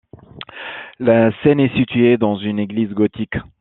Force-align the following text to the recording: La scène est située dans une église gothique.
La 0.99 1.31
scène 1.43 1.59
est 1.59 1.71
située 1.75 2.17
dans 2.17 2.35
une 2.35 2.57
église 2.57 2.89
gothique. 2.89 3.37